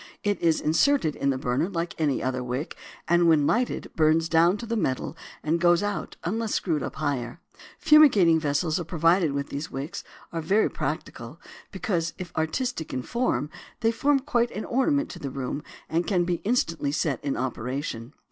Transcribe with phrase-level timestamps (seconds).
[0.23, 2.75] It is inserted in the burner like any other wick
[3.07, 7.39] and when lighted burns down to the metal and goes out unless screwed up higher.
[7.77, 10.03] Fumigating vessels provided with these wicks
[10.33, 11.39] are very practical
[11.71, 13.51] because, if artistic in form,
[13.81, 18.15] they form quite an ornament to the room and can be instantly set in operation.